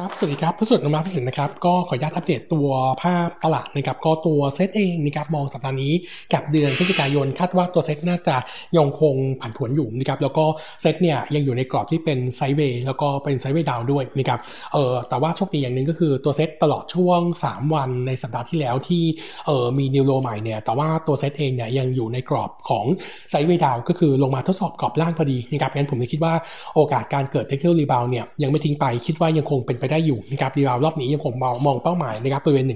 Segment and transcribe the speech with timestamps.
[0.00, 2.68] ครับสวัสดีครับผู้สุดนมาพิสิทธิ์นะครับก็ขออนุญาตอัปเดตตัว
[3.02, 5.92] ภาพตลาดนะครับก็ตัวเซตเองนะครับมองสัปดาห์นี้
[6.32, 8.36] กับเดือนพฤศจิกายนคาดว่าตัวเซตน่าจะ
[8.76, 10.44] ยังคงผันผวนอยู่นะครับแล้วก็
[10.80, 14.40] เซตเนี่ยยังอยู่ในกรอบที่เป็น sideway แล้วก็เป็น sideway down ด้วยนะครับ
[14.72, 19.04] เออแต่ว่าโชคดีอย่างหนึ่งก็คือตัวเซตตลอดช่วง 3 วันในสัปดาห์ที่แล้วที่
[19.46, 22.84] เออมี new low ใหม่เนี่ยแต่ว่าตัวเซตเองเนี่ยยังอยู่ในกรอบของ
[23.30, 26.34] sideway down ก็คือลงมาทดสอบกรอบล่างพอดีนะครับงั้นผมเลยคิดว่า
[26.74, 32.66] โอกาสการเกิด technical rebound เนี่ยยังไม่ทิ้งไปคิดว่ายังคงเป็นไปได้อยู่นะครับ rebound รอบนี้ยังคงมองมองเป้าหมายนะครับบริเวณ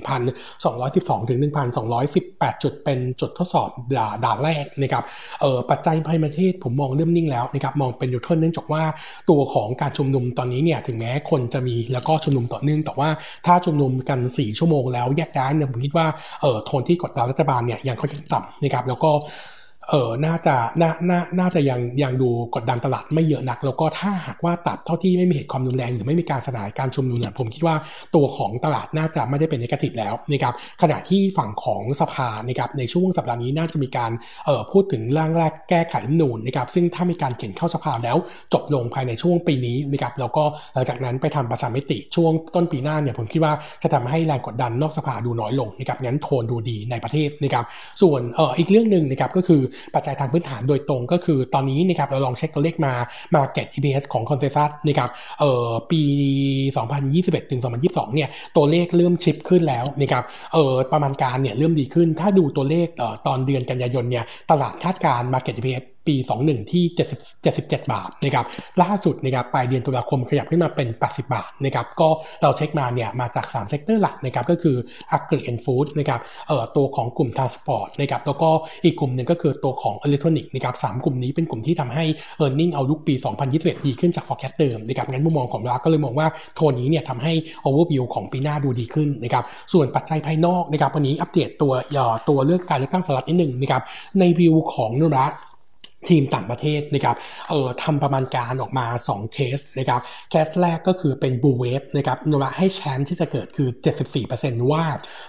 [0.54, 1.38] 1,212 ถึง
[2.00, 3.68] 1,218 จุดเป็นจุดทดสอบ
[4.24, 5.04] ด่านแรกนะครับ
[5.40, 8.82] เออปัจจัยภายในประเทศผมมองเริ่มนิ่งแล้วนะครับมองเป็นยูเทิร์นเนื่องจากว่า
[9.30, 13.08] ตัวของการชุมนุมตอนนี้เนี่ยถึงแม้คนจะมีแล้วก็ชุมนุมต่อเนื่องแต่ว่า
[13.46, 16.06] ถ้าชุมนุมกัน 4 ชั่วโมงแล้วแยกย้ายเนี่ยผมคิดว่า
[16.42, 19.10] เออโทนที่กดดันรัฐบาลเนี่ยยังค่อนข้างต่ำนะครับแล้วก็
[19.90, 27.76] เออน่าจะน่าน่าน่าจะยังยังดูกดดันตลาดไม่เยอะนัก แล้วก็ถ้าหากว่าตัดเท่าที่ไม่มีเหตุความรุนแรง หรือไม่มีการสลายการชุมนุมเนี่ยผมคิดว่า
[28.14, 34.12] ตัวของตลาดน่าจะไม่ได้เป็นนกาทีฟแล้วนะครับขณะที่ฝั่งของสภานะครับในช่วงสัปดาห์นี้น่าจะมีการ
[34.46, 38.16] เอ่อพูดถึงร่างแรกแก้ไขนูนนะครับซึ่งถ้ามีการเขียนเข้าสภาแล้ว
[38.52, 47.64] จบลงภายในช่วงปีนี้นะครับแล้วก็หลังจากนั้นไปทำประชามติช่วงต้นปีหน้าเนี่ยผมคิดว่าจะทำให้แรงกดดันนอกสภาดูน้อยลงนะครับงั้นโทนดูดีในประเทศนะครับ
[48.02, 49.62] ส่วนเอ่ออีกเรื่องหนึ่งนะครับก็คือ
[49.94, 52.92] ปัจจัยทางพื้นฐานโดยตรงก็คือตอนนี้นะครับเราลองเช็คตัวเลขมา
[53.34, 56.02] Market EPS ของ c o n s e n s u s นะครับเอ่อปี
[56.56, 66.84] 2021ถึง2022 เนี่ยตัวเลขเริ่ม shift ขึ้นแล้วนะครับเอ่อประมาณการเนี่ยเริ่มดีขึ้นถ้าดูตัวเลขเอ่อตอนเดือนกันยายนเนี่ยตลาดคาดการณ์ Market EPS ปี 21 ที่
[67.16, 68.46] 70 77 บาทนะครับ
[68.82, 72.08] ล่าสุดนะครับปลายเดือนตุลาคมขยับขึ้นมาเป็น 80 บาทนะครับก็
[72.42, 74.76] เราเช็คมาเนี่ยมาจาก 3 sector หลักนะครับก็คือ
[75.16, 78.50] Agri and Food นะครับเอ่อตัวของกลุ่ม Transport นะครับแล้วก็
[78.84, 82.04] อีกกลุ่มหนึ่งก็คือตัวของอิเล็กทรอนิกส์นะครับสกลุ่มนี้เป็นกลุ่มที่ทำให้
[82.44, 83.14] e a r n i n g เอาลุกปี
[83.50, 87.32] 2021 ดีขึ้นจาก forecast เดิมนะครับงั้นมุมมองของเราก็เลยมองว่าโทนนี้เนี่ยทำให้
[87.66, 91.72] overview ของปีหน้าดูดีขึ้นนะครับส่วนปัจจัยภายนอกนะครับวันนี้อัปเดตตัว
[92.28, 93.82] ตัวเลือกการเลือกตั้งสหรัฐนิดหนึ่งนะครับ
[94.18, 95.26] ในวิวของนุระ
[96.10, 97.16] ทีมต่างประเทศนะครับ
[97.50, 100.00] เอ่อทำประมาณการออกมา 2 เคสนะครับ
[100.30, 103.68] เคสแรกก็คือเป็น blue wave นะครับโนมูระให้ chance ที่จะเกิดคือ
[104.20, 104.84] 74%ว่า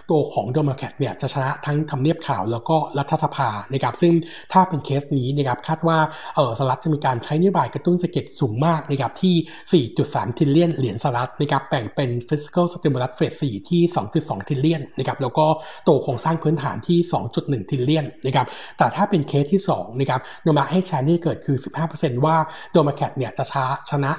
[0.10, 4.14] ตัวของเดโมแครตเนี่ยจะชนะทั้งทำเนียบขาวแล้วก็รัฐสภานะครับซึ่ง
[4.54, 5.98] ถ้าเป็นเคสนี้นะครับคาดว่า
[6.36, 13.82] เออสหรัฐจะมีการใช้นโยบายกระตุ้นเศรษฐกิจสูงมากนะครับที่ 4.3 trillion เหรียญสหรัฐนะครับแบ่งเป็น fiscal stimulus phase 4ที่
[14.16, 15.46] 2.2 trillion นะครับแล้วก็
[15.88, 17.00] ตัวโครงสร้างพื้นฐานที่
[17.36, 18.48] 2.1 trillion นะครับ
[18.78, 21.58] แต่ถ้าเป็นเคสที่2นะครับโนมูระให้ chance ที่เกิดคือ
[21.92, 22.36] 15%ว่า
[22.72, 24.12] เดโมแครตเนี่ยจะช้าชนะ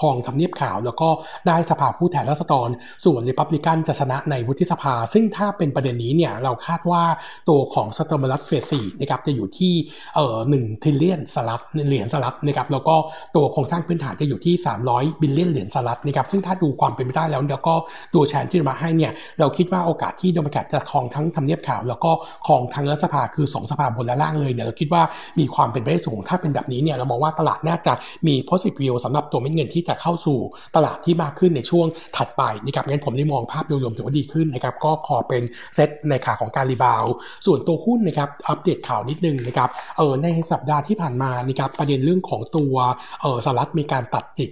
[0.00, 1.08] ครองทำเนียบขาว แล้วก็
[1.46, 2.68] ได้สภาผู้แทนราษฎร
[3.04, 7.02] ส่วนรีพับลิกันจะชนะในวุฒิสภา ซึ่งถ้าเป็นประเด็นนี้เนี่ยเราคาดว่า
[7.48, 9.72] ตัวของ stimulus phase 4นะครับจะอยู่ที่
[10.16, 12.96] เอ่อหนึ่ง trillion สหรัฐเหรียญสหรัฐนะครับแล้วก็
[13.36, 14.54] ตัวโครงสร้างพื้นฐานจะอยู่ที่
[14.88, 17.74] 300 billion เหรียญสหรัฐนะครับซึ่งถ้าดูความเป็นไปได้แล้วแล้วก็
[18.14, 22.10] ดู chance ที่โนมูระให้เนี่ยเราคิดว่าโอกาสที่เดโมแครตจะครองทั้งทำเนียบขาว แล้วก็
[22.46, 25.02] ครองทั้งรัฐสภาคือ2สภาบนและล่างเลยเนี่ยเราคิดว่า
[25.38, 27.92] มีความเป็นไปได้สูงถ้าเป็นแบบนี้เนี่ยเรามองว่าตลาดน่าจะ
[28.26, 30.38] มี positive view สำหรับตัวม็ดเงินที่จะเข้าสู่
[30.76, 31.86] ตลาดที่มากขึ้นในช่วง
[32.16, 35.42] ถัดไปนะครับงั้นผมได้มองภาพโดยรวมถือว่าดีขึ้นนะครับก็ขอเป็น
[35.74, 37.04] เซตในขาของการรีบาว
[37.46, 42.74] ส่วนตัวหุ้นนะครับอัปเดตข่าวนิดนึงนะครับเออในสัปดาห์ที่ผ่านมานะครับประเด็นเรื่องของตัว
[43.20, 44.50] เออสหรัฐมีการตัดจิต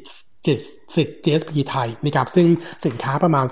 [0.97, 2.47] สิทธิ์ GSP ไทยนะครับซึ่ง
[2.87, 3.47] สินค้าประมาณ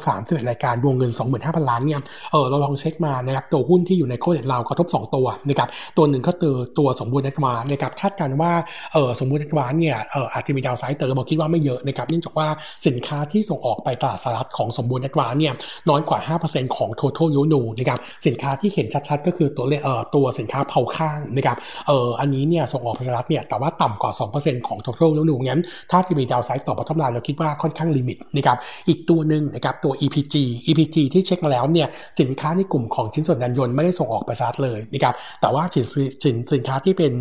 [0.00, 2.00] 231 รายการวงเงิน 25,000 ล้านเนี่ย
[2.32, 8.52] เออเราลองเช็คมานะครับตัวหุ้นที่อยู่ในโคเดตเรากระทบ 2 ตัวนะครับตัวหนึ่งก็ตัวตัวสมบูรณ์นักวานะครับคาดการว่า
[8.92, 12.48] เออสมบูรณ์นักวานเนี่ยเอออาจจะมีดาวไซด์แต่เราคิดว่าไม่เยอะนะครับเนื่องจากว่า
[12.86, 15.54] สินค้าที่ส่งออกไปตลาดสหรัฐของสมบูรณ์นักวานเนี่ย
[15.88, 16.18] น้อยกว่า
[16.48, 21.56] 5%ของ total revenue นะครับสินค้าที่เห็นชัดๆ ก็คือตัวเออตัวสินค้าเผาข้างนะครับ
[21.88, 28.58] เอออันนี้เนี่ยส่งออกไปสหรัฐเนี่ยแต่ว่าต่ำกว่า 2%ของ total revenue งั้นถ้าจะมี downside ต่อ bottom line เราคิดว่าค่อนข้าง limit นะครับ
[28.88, 30.34] อีกตัวหนึ่งนะครับตัว EPG
[30.66, 31.88] EPG ที่เช็คมาแล้วเนี่ย
[32.20, 35.86] สินค้าในกลุ่มของชิ้นส่วนยานยนต์ไม่ได้ส่งออกไปสหรัฐเลยนะครับแต่ว่าสิน
[36.24, 37.12] สินสินค้าที่เป็น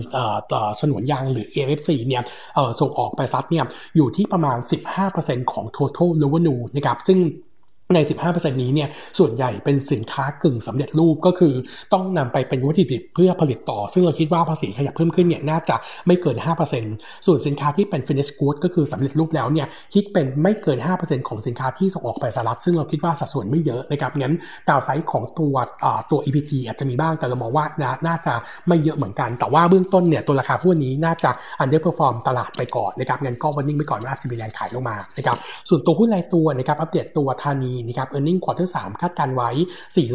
[0.82, 2.24] ฉนวนยางหรือ AFC เนี่ย
[2.80, 3.66] ส่งออกไปสหรัฐเนี่ย
[3.96, 4.58] อยู่ที่ประมาณ
[5.06, 7.20] 15%ของ total revenue นะครับซึ่ง
[7.96, 8.02] ใน
[8.32, 8.90] 15%นี้เนี่ย
[9.20, 11.54] ส่วนใหญ่เป็นสินค้ากึ่งสำเร็จรูปก็คือ
[11.94, 15.76] ต้องนำไปเป็นวัตถุดิบเพื่อผลิตต่อ ซึ่งเราคิดว่าภาษีขยับเพิ่มขึ้นเนี่ยน่าจะ
[16.08, 16.38] ไม่เกิน
[16.82, 24.34] 5%ส่วนสินค้าที่เป็น finished good ก็คือสำเร็จรูปแล้วเนี่ยคิดเป็นไม่เกิน 5%ของสินค้าที่ส่งออกไปสหรัฐ ซึ่งเราคิดว่าสัดส่วนไม่เยอะนะครับงั้น
[24.70, 25.56] downside ของตัว
[26.12, 27.66] ตัว EPG อาจจะมีบ้างแต่เรามองว่า
[28.08, 28.34] น่าจะ
[28.68, 31.32] ไม่เยอะเหมือนกัน แต่ว่าเบื้องต้นเนี่ยตัวราคาพวกนี้น่าจะ
[31.64, 35.38] underperform ตลาดไปก่อนนะครับงั้นก็ warning ไปก่อนว่าจะมีแรงขายลงมานะครับ
[35.70, 39.50] ส่วนตัวหุ้นรายตัวนะครับอัปเดตตัว THANI นะครับ e a r n i n g ็งควอเตอร์3คาดการไว้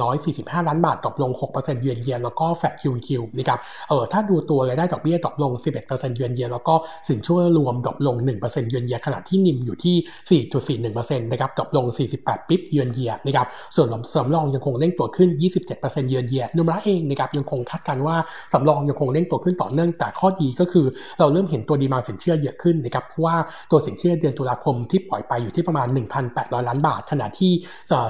[0.03, 3.59] 445 ล้านบาทตกลง 6% year on year แล้วก็ flat QQ นะครับ
[3.89, 5.53] เออถ้าดูตัวรายได้ดอกเบี้ยตกลง
[5.85, 6.75] 11% year on year แล้วก็
[7.09, 10.43] สินเชื่อรวม drop ลง 1% year on year ขณะที่ NIM อยู่ที่
[10.89, 13.47] 4.41%นะครับ drop ลง 48 bips year on year นะครับ
[13.77, 15.31] ส่วนสำรองยังคงเร่งตัวขึ้น
[15.71, 18.17] 27% year on year โนมูระเองนะครับยังคงคาดการณ์ว่า
[18.53, 20.87] สำรองยังคงเร่งตัวขึ้นต่อเนื่องแต่ข้อดีก็คือ
[21.19, 23.37] เราเริ่มเห็นตัว demand สินเชื่อเยอะขึ้นนะครับเพราะว่า
[23.71, 25.89] ตัวสินเชื่อเดือนตุลาคมที่ปล่อยไปอยู่ที่ประมาณ
[26.25, 27.53] 1,800 ล้านบาทขณะที่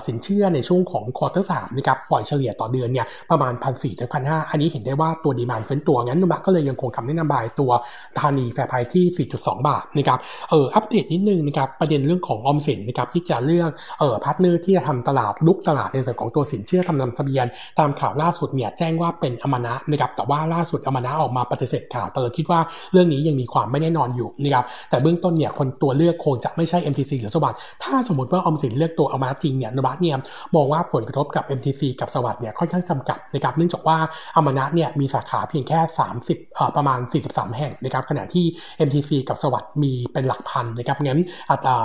[0.06, 7.70] สินเชื่อในช่วงของ quarter สามนะครับปล่อยเฉลี่ยต่อเดือนเนี่ยประมาณ1,400 ถึง1,500อันนี้เห็นได้ว่าตัว demand ฟื้นตัวงั้นโนมูระก็เลยยังคงคำแนะนำ buy ตัว
[8.18, 10.18] ธานี fair price ที่ 4.2 บาทนะครับ
[10.50, 13.70] เอออัปเดตนิดนึงนะครับประเด็นเรื่องของออมสินนะครับที่จะเลือก
[14.00, 17.46] เออ partner ที่จะทำตลาดรุกตลาดในส่วนของตัวสินเชื่อจำนำทะเบียน
[17.78, 22.60] ตามข่าวล่าสุดเนี่ยแจ้งว่าเป็นอมานะนะครับแต่ว่าล่าสุดอมานะออกมาปฏิเสธข่าวแต่เราคิดว่า
[22.92, 30.16] เรื่องนี้ยังมีความไม่แน่นอนอยู่นะครับแต่เบื้องต้นเนี่ยคนตัวเลือกคงจะไม่ใช่ MTC หรือ SAWAD ถ้าสมมติว่าออมสินเลือกตัวอมานะจริงเนี่ยโนมูระเนี่ย
[30.54, 33.96] มองว่าผลกระทบกับ MTC กับ SAWAD เนี่ยค่อนข้างจำกัดนะครับเนื่องจากว่า
[34.36, 35.78] อมานะเนี่ยมีสาขาเพียงแค่
[36.18, 36.98] 30เอ่อประมาณ
[37.28, 38.44] 43 แห่งนะครับขณะที่
[38.86, 41.20] MTC กับ SAWAD มีเป็นหลักพันนะครับงั้น
[41.50, 41.76] อัตรา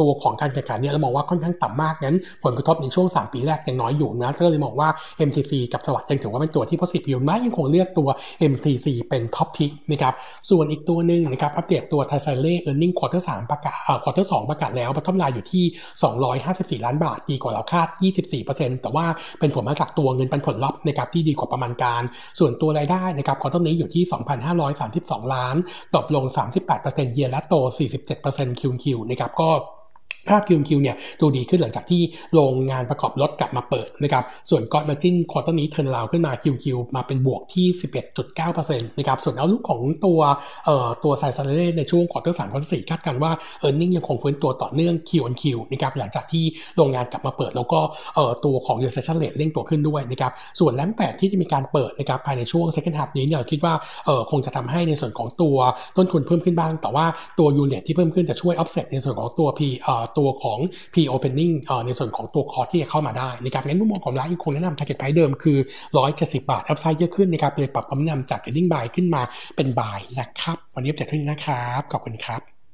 [0.00, 4.88] ตัวของการแข่งขันเนี่ยเรามองว่าค่อนข้างต่ำมากงั้น ผลกระทบในช่วง 3 ปีแรกยังน้อยอยู่นะก็เลยมองว่า
[5.28, 8.08] MTC กับ SAWAD ยังถือว่าเป็นตัวที่ positive อยู่นะยังคงเลือกตัว
[8.52, 10.14] MTC เป็น top pick นะครับ
[10.50, 15.64] ส่วนอีกตัวหนึ่งนะครับอัปเดตตัวไทยสแตนเลย์ earning quarter สามประกาศquarter สองประกาศแล้ว bottom line อยู่ที่
[16.80, 17.88] 254 ล้านบาทดีกว่าเราคาด
[18.34, 19.06] 24%แต่ว่า
[19.40, 22.02] เป็นผลมาจากตัวเงินปันผลลัพธ์นะครับที่ดีกว่าประมาณการ
[22.38, 24.04] ส่วนตัวรายได้นะครับ quarter นี้อยู่ที่
[24.68, 25.56] 2,532 ล้าน
[25.94, 26.24] drop ลง
[26.70, 27.54] 38% year แต่โต
[28.08, 29.50] 47% QQ นะครับก็
[30.28, 32.02] ภาพ QQ เนี่ยดูดีขึ้นหลังจากที่
[32.34, 36.64] โรงงานประกอบรถกลับมาเปิดนะครับ ส่วน gross margin quarter นี้ turnaround ขึ้นมา QQ
[36.96, 37.66] มาเป็นบวกที่
[38.32, 40.20] 11.9%นะครับ ส่วน outlook ของตัว
[40.66, 46.44] เอ่อตัวไทยสแตนเลย์ในช่วง quarter สาม quarter สี่คาดกันว่า earning ยังคงฟื้นตัวต่อเนื่อง Q on Q นะครับหลังจากที่
[46.76, 47.80] โรงงานกลับมาเปิด แล้วก็
[48.14, 53.74] เอ่อตัวของ utilization rate เร่งตัวขึ้นด้วยนะครับ ส่วน Lamp แปดที่จะมีการเปิดนะครับภายในช่วง second half นี้เนี่ยคิดว่า
[54.06, 55.56] เออคงจะทำให้ในส่วนของตัว
[55.96, 57.06] ต้นทุนเพิ่มขึ้นบ้าง แต่ว่า
[57.38, 60.58] ตัว unit ที่เพิ่มขึ้นจะช่วย offset ในส่วนของตัว P เอ่อตัวของ
[60.94, 61.52] P opening
[61.86, 65.58] ในส่วนของตัวคอร์ที่จะเข้ามาได้นะครับงั้นมุมมองของเรายังคงแนะนำ target price เดิมคือ
[66.04, 69.22] 170บาทอัพไซด์เยอะขึ้นนะครับเลยปรับคำแนะนำจาก trading buy ขึ้นมา
[69.56, 72.57] เป็น buy นะครับ วันนี้เจ็ดเท่านี้นะครับ ขอบคุณครับ